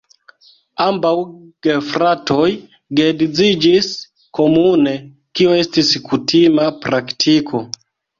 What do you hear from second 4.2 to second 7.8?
komune, kio estis kutima praktiko.